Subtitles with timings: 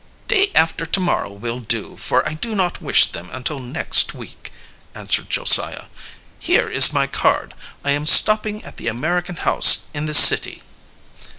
[0.27, 4.51] "Day after tomorrow will do, for I do not wish them until next week,"
[4.95, 5.89] answered Josiah.
[6.39, 7.53] "Here is my card.
[7.83, 10.63] I am stopping at the American House in this city."